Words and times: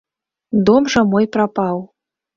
Дом 0.69 0.89
жа 0.93 1.05
мой 1.11 1.25
прапаў. 1.37 1.77